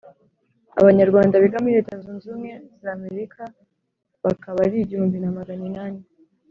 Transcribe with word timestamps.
Abanyarwanda 0.81 1.41
biga 1.43 1.57
muri 1.61 1.77
leta 1.77 1.93
zunze 2.03 2.23
ubumwe 2.25 2.53
z’amerika 2.83 3.41
bakaba 4.25 4.57
ari 4.65 4.75
igihumbi 4.79 5.17
na 5.19 5.29
Magana 5.37 5.63
inani 5.71 6.01